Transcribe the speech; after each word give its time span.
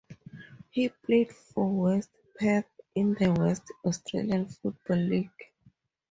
He 0.71 0.89
played 0.89 1.31
for 1.31 1.69
West 1.69 2.09
Perth 2.39 2.65
in 2.95 3.13
the 3.13 3.31
West 3.33 3.71
Australian 3.85 4.47
Football 4.47 4.97
League. 4.97 5.29